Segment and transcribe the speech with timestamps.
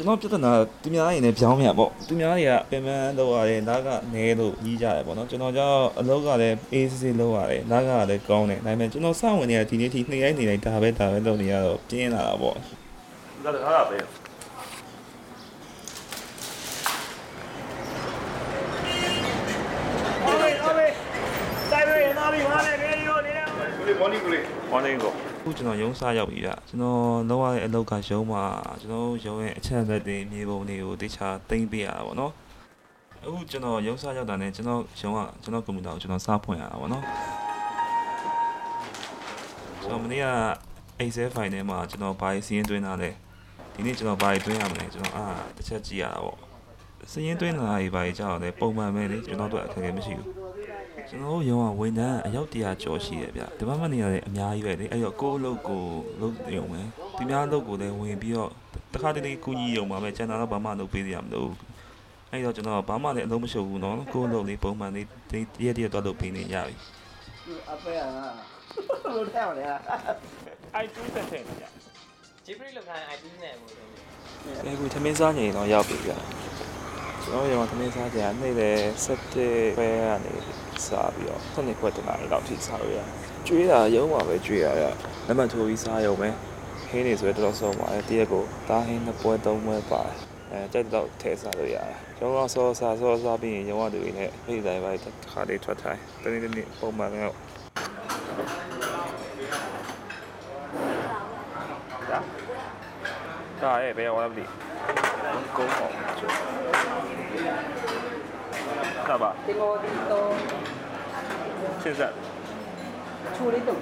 [0.00, 13.98] ကျွန်တော်ပြဿနာသူများတွေနဲ့ပြောင်းမြန်ပေါ့သူများတွေကပင်ပန်းလောက်ရတယ်နားကနေလို့ကြီးကြတယ်ပေါ့နော်ကျွန်တော်ကြောင့်အလုပ်ကလည်းအေးစစ်စစ်လုပ်ရတယ်နားကလည်းကောင်းတယ်ဒါပေမဲ့ကျွန်တော်စဝင်နေတာဒီနေ့ထိနှစ်ရိုက်နေလိုက်ဒါပဲဒါပဲလုပ်နေရတော့ပြင်းလာတာပေါ့ဒါလည်းအားပဲ
[24.00, 27.00] morning ကိုလေး morning ကို အခုကျွန်တော်ရုံးစားရောက်ပြီဗျကျွန်တော်
[27.30, 28.42] လောက်ရတဲ့အလုပ်ကရုံးမှာ
[28.80, 32.32] ကျွန်တော်ရုံးရဲ့အချက်အလက်တွေမြေပုံတွေကိုတခြားတင်ပေးရတာပေါ့နော်
[33.24, 37.04] အခုကျွန်တော်ရုံးစားရောက်တာနဲ့ကျွန်တော်ရုံးကကျွန်တော်ကွန်ပျူတာကိုကျွန်တော်စားဖွင့်ရတာပေါ့နော်
[39.82, 40.26] ကျွန်တော်မနေ့က
[41.02, 43.10] Excel file ထဲမှာကျွန်တော်ဘာစီးရင်သွင်းထားလဲ
[43.74, 46.38] ဒီနေ့ကျွန်တော်ဘာသွင်းရမလဲကျွန်တော်အာတစ်ချက်ကြည့်ရတာပေါ့
[47.12, 50.39] စည်ရင်သွင်းတာတွေဘာကြီးကြောက်လဲပုံမှန်ပဲလေကျွန်တော်တို့အခက်အခဲမရှိဘူး
[51.08, 55.82] ကျွန်တော်တို့ရုံးကဝန်ထမ်းအယောက်တရာကျော်ရှိတယ်ဗျဒီဘက်မှနေရတယ်အများကြီးပဲလေအဲ့တော့ကိုယ့်အလုပ်ကို
[56.20, 56.80] လုပ်ရုံပဲ
[57.16, 58.50] ဒီများအလုပ်ကိုလည်းဝင်ပြီးတော့
[58.94, 61.50] တခါတလေကူညီရုံပါပဲကျန်တာတော့ဘာမှလုပ်ပေးရမလို့
[62.30, 66.74] အဲ့တော့ကျွန်တော်ဘာမှလည်းအလုံးမရှုပ်ဘူးနော်ကိုယ့်အလုပ်လေးပုံမှန်လေးတရက်တရက်တော့လုပ်ပေးနေရပြီ
[67.72, 68.00] အဖေက
[69.14, 69.64] လို့ထဲအောင်လေ
[70.74, 71.64] အိုက်တူးတဲ့တဲ့ဗျ
[72.44, 73.84] ဂျီပရီလောက်ခိုင်း IT နဲ့ဟိုဆို
[74.64, 76.12] အဲ့ကိုသမင်းစားနေတော့ရောက်ပြီဗျ
[77.24, 78.70] ကျွန်တော်ရောသမင်းစားကြနေ့လေ
[79.04, 80.34] 7ပဲကနေ
[80.86, 82.98] စားပြီးတော့ခုနှစ်ခွက်တနားလောက်ထိစားလို့ရ
[83.46, 84.84] ကျွေးတာရုံးပါပဲကျွေးရရ
[85.26, 86.28] လက်မှတ်ထိုးပြီးစားရုံပဲ
[86.90, 90.16] ဟင်းနေဆိုတော့တော်တော်ဆုံးပါတယ်တရက်ကိုတားဟင်းနှစ်ပွဲသုံးပွဲပါတယ်
[90.50, 97.34] အဲကြိုက်တော့ထဲစားလို့ရတယ်ကျွန်တော်ဆောစားဆောစားပြီးရင်ရုံးရသူတွေနဲ့ဖိတိုင်းပိုင်းတစ်ခါလေးထွက်ထိုင်တနေ့တနေ့ပုံမှန်တော့
[103.62, 104.44] ဒါရဲ့ဘယ်ရောက်လဲမသိ
[105.56, 106.34] ကုန်းအောင်ကျွတ်
[109.10, 110.28] ça va ဒီလိုဒီတော့
[111.82, 112.02] 现在
[113.34, 113.80] ချိုးလေးတုံး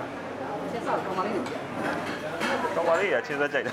[0.72, 1.46] ဆက်ဆောက်တော့မလေးလို့
[2.76, 3.72] တော်ပါလေးရချင်းစားကြိုက်တာ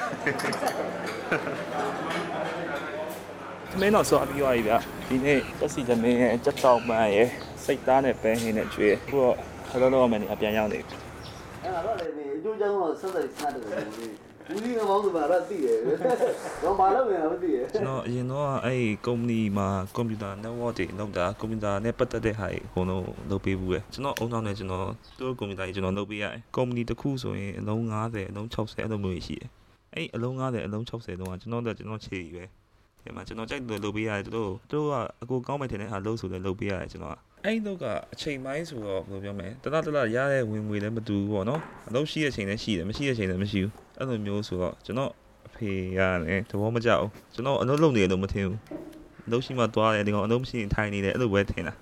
[3.72, 4.74] သမင်းတော့စောပြီးသွားပြီဗျ
[5.08, 7.30] ဒီနေ့တက်စီသမင်းရဲ့အချက်တောက်ပန်းရဲ့
[7.64, 9.36] စိတ်သားနဲ့ပဲဟင်းနဲ့ကျွေးအခုတော့
[9.70, 10.96] ခလုံးတော့မယ်နေအပြန်ရောက်နေပြီ
[11.64, 15.78] အဲ့တော့လေဒီအကျိုးကြောင့်တော့ဆက်ဆက်စားတယ် ဘူးဒီကမောင်းသူမှာတော့သိတယ်
[16.64, 24.86] တော့ဘာလို့လဲမသိရကျွန်တော်အရင်တော့အဲ့ဒီကုမ္ပဏီမှာကွန်ပျူတာ network တွေလုပ်တာကွန်ပျူတာနဲ့ပတ်သက်တဲ့ဟာတွေအကုန်လုံးလုပ်ပေးဘူးလေကျွန်တော်အုံနောက်နဲ့ကျွန်တော်
[25.20, 29.50] သူ့ကွန်ပျူတာကြီးကျွန်တော်လုပ်ပေးရတယ်ကုမ္ပဏီတစ်ခုဆိုရင်အလုံး90အလုံး60အဲ့လိုမျိုးရှိတယ်
[29.96, 32.44] အဲ့အလုံး90အလုံး60တုန်းကကျွန်တော်တို့ကျွန်တော်ခြေကြီးပဲ
[33.04, 45.12] ဒီမှာကျွန်တော်ကြိုက်တယ်လုပ်ပေးရတယ်သူတို့သူတို့ကအကိုကောင်းမယ်ထင်တဲ့ဟာလုပ်ဆိုလည်းလုပ်ပေးရတယ်ကျွန်တော်ကအဲ့တော့ကအချိန်ပိုင်းဆိုတော့ဘယ်လိုပြောမလဲတလားတလားရတဲ့ဝင်ငွေလည်းမတူဘူးပေါ့နော်အလုပ်ရှိတဲ့ချိန်လည်းရှိတယ်မရှိတဲ့ချိန်လည်းမရှိဘူး အဲ့လိုမျိုးဆိုတော့ကျွန်တော်
[45.48, 48.60] အဖေရတယ်သဘောမကျဘူးကျွန်တော်အလုပ်လုပ်နေတယ်လို့မထင်ဘူး
[49.28, 51.74] အလုပ်ရှိမှသွားတယ်ဒီကောင်အလုပ်မရှိရင်ထိုင်နေတယ်အဲ့လိုပဲထင်တာ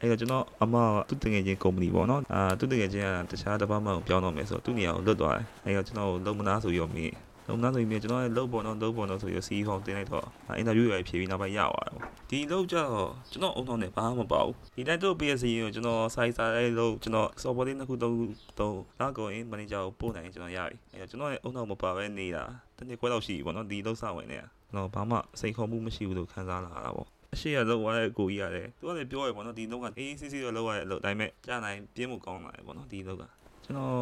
[0.00, 7.10] အဲ့တော့ကျွန်တော်အမကသူ့တငယ်ချင်းကုမ္ပဏီပေါ့နော်အာသူ့တငယ်ချင်းကတခြားတစ်ပတ်မှကိုပြောင်းတော့မယ်ဆိုတော့သူ့နေရာကိုလွတ်သွားတယ်အဲ့တော့ကျွန်တော်ကိုလုံမနာဆိုပြီးတော့မေး
[7.48, 10.26] လုံမနာဆိုပြီးကျွန်တော်လည်းလုံပေါ်တော့လုံပေါ်တော့ဆိုပြီးစီးဖောင်းတင်လိုက်တော့
[10.56, 18.24] အင်တာဗျူးရဖြေပြီးနောက်ပိုင်းရသွားတယ်ပေါ့ဒီလောက်ကြတော့ကျွန်တော်အုံတော့နဲ့ဘာမှမပါဘူးဒီတိုင်းတို့ PS ကိုကျွန်တော်စိုက်စားလေးလို့ကျွန်တော် software လေးနှစ်ခုသုံးခု
[18.60, 22.44] သုံးနောက်ကိုရင် manager ကိုပို့နိုင်ကျွန်တော်ရပြီအဲ့တော့ကျွန်တော်ရဲ့အုံတော့မပါပဲနေတာ
[22.76, 33.24] တနေ့ခွဲလောက်ရှိပြီပေါ့နော်ဒီလောက်စဝင်နေတာကျွန်တော်ဘာမှစိတ်ခေါ်မှုမရှိဘူးလို့ခံစားလာတာပေါ့အရှိရလောက်သွားတဲ့ကိုကြီးရတယ်သူကလည်းပြောရပေါ့နော်ဒီလောက်ကအေးအေးဆေးဆေးတော့လောက်ရတဲ့အလုပ်တိုင်းမဲ့ကြားနိုင်ပြင်းမှုကောင်းလာတယ်ပေါ့နော်ဒီလောက်က
[33.64, 33.92] ကျွန်တော်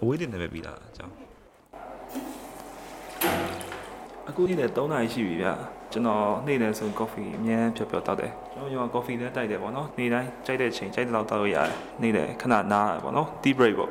[0.00, 1.14] အဝေးတင်နေပဲပြီးတာအကြောင်း
[4.28, 5.48] အခုနေ့လည်း3နာရီရှိပြီဗျ
[5.92, 13.90] ကျွန်တော်နေ့လည်းဆို coffee အများဖြော်ဖြော်တောက်တယ်ကျွန်တော်ရော coffee လည်းတိုက်တယ်ပေါ့နော်နေ့တိုင်းကြိုက်တဲ့ချိန်ကြိုက်တဲ့လောက်တောက်လို့ရတယ်နေ့လည်းခဏနားရပေါ့နော် tea break ပေါ့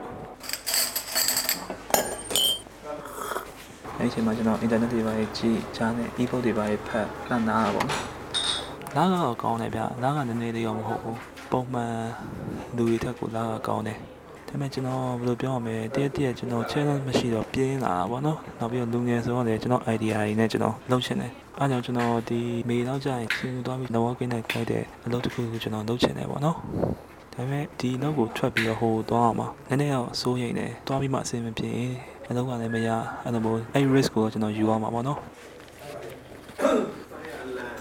[3.97, 8.01] အဲ့ဒီချိန်မှာကျွန်တော် internet တွေပါကြည့်ချားနေ ebook တွေပါဖတ်ခဏနားရပေါ့နော်
[8.95, 11.19] လာကတော့ကောင်းတယ်ဗျလာကနည်းနည်းလေးတော့မဟုတ်ဘူး
[11.51, 11.95] ပုံမှန်
[12.75, 13.99] လူတွေထက်ကိုလာကကောင်းတယ်
[14.51, 22.39] ဒါပေမဲ့ကျွန်တော်ဘယ်လိုပြောရမလဲတရက်တရက်ကျွန်တော် challenge မရှိတော့ပြင်းလာတာပေါ့နော်နောက်ပြီးတော့လူငယ်ဆိုတော့လေကျွန်တော် idea တွေနဲ့ကျွန်တော်လုပ်ချင်တယ်အားကြောင့်ကျွန်တော်ဒီ
[22.69, 26.57] မေလောက်ကျရင်ရှင်းသွားပြီး networking နဲ့ခိုက်တဲ့အလုပ်တစ်ခုကိုကျွန်တော်လုပ်ချင်တယ်ပေါ့နော်
[27.33, 31.71] ဒါပေမဲ့ဒီလောက်ကိုထွက်ပြီးတော့ဟိုသွားအောင်ပါနည်းနည်းတော့စိုးရိမ်တယ်သွားပြီးမှအဆင်မပြေ
[32.29, 32.89] အလုပ်ကလည်းမရ
[33.23, 35.19] အဲ့လိုမျိုးအဲ့ risk ကိုကျွန်တော်ယူအောင်ပါပေါ့နော်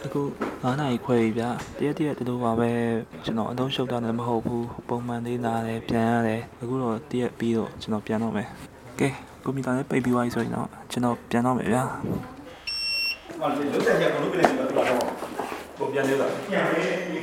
[0.05, 1.43] အခု9နာရီခွဲပြီဗျ
[1.79, 2.71] တရက်တရက်တူတူပါပဲ
[3.25, 8.49] ကျွန်တော်အလုံးရှုပ်တာလည်းမဟုတ်ဘူးပုံမှန်လေးလာတယ်ပြန်ရတယ်အခုတော့တရက်ပြီးတော့ကျွန်တော်ပြန်တော့မယ်
[9.01, 9.09] ကဲ
[9.45, 11.85] ကွန်ပျူတာလည်းပိတ်ပြီးသွားပြီဆိုရင်တော့ကျွန်တော်ပြန်တော့မယ်ဗျာ
[13.41, 15.05] ဟောလေလုံးဆက်ချက်ကိုလုပ်ပြလိုက်တော့တော့
[15.79, 17.21] ပုံပြန်လေးလားပြန်ပြီ